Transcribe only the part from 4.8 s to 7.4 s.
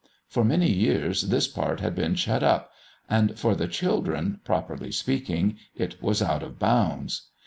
speaking, it was out of bounds.